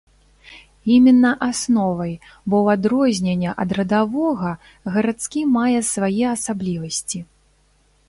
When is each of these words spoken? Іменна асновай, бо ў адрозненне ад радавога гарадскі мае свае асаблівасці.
Іменна 0.95 1.33
асновай, 1.47 2.13
бо 2.49 2.55
ў 2.65 2.67
адрозненне 2.79 3.51
ад 3.67 3.77
радавога 3.81 4.51
гарадскі 4.97 5.41
мае 5.59 5.79
свае 5.95 6.25
асаблівасці. 6.35 7.19